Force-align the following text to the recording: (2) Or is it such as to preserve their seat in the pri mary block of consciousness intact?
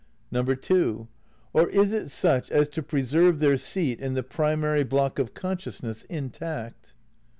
(2) 0.33 1.07
Or 1.53 1.69
is 1.69 1.93
it 1.93 2.09
such 2.09 2.49
as 2.49 2.67
to 2.69 2.81
preserve 2.81 3.37
their 3.37 3.55
seat 3.55 3.99
in 3.99 4.15
the 4.15 4.23
pri 4.23 4.55
mary 4.55 4.83
block 4.83 5.19
of 5.19 5.35
consciousness 5.35 6.01
intact? 6.09 6.95